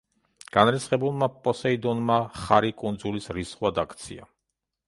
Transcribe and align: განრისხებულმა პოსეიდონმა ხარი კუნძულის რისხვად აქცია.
განრისხებულმა 0.55 1.27
პოსეიდონმა 1.49 2.17
ხარი 2.45 2.75
კუნძულის 2.85 3.33
რისხვად 3.41 3.83
აქცია. 3.87 4.31